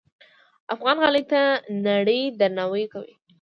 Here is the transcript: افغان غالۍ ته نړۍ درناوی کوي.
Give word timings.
افغان 0.75 0.97
غالۍ 1.03 1.23
ته 1.31 1.41
نړۍ 1.87 2.21
درناوی 2.39 2.85
کوي. 2.93 3.13